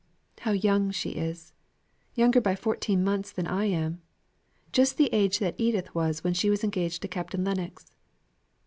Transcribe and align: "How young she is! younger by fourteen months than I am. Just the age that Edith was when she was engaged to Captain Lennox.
"How 0.39 0.49
young 0.53 0.89
she 0.89 1.09
is! 1.11 1.53
younger 2.15 2.41
by 2.41 2.55
fourteen 2.55 3.03
months 3.03 3.31
than 3.31 3.45
I 3.45 3.65
am. 3.65 4.01
Just 4.71 4.97
the 4.97 5.13
age 5.13 5.37
that 5.37 5.53
Edith 5.59 5.93
was 5.93 6.23
when 6.23 6.33
she 6.33 6.49
was 6.49 6.63
engaged 6.63 7.03
to 7.03 7.07
Captain 7.07 7.43
Lennox. 7.43 7.85